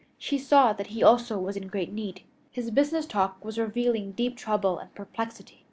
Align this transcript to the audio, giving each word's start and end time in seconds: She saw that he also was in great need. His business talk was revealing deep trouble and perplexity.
She 0.17 0.39
saw 0.39 0.73
that 0.73 0.87
he 0.87 1.03
also 1.03 1.37
was 1.37 1.55
in 1.55 1.67
great 1.67 1.93
need. 1.93 2.23
His 2.49 2.71
business 2.71 3.05
talk 3.05 3.45
was 3.45 3.59
revealing 3.59 4.13
deep 4.13 4.35
trouble 4.35 4.79
and 4.79 4.91
perplexity. 4.95 5.59